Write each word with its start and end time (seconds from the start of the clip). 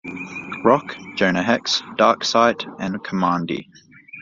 Rock, 0.63 0.95
Jonah 1.15 1.43
Hex, 1.43 1.81
Darkseid, 1.95 2.65
and 2.79 2.95
Kamandi. 3.03 3.67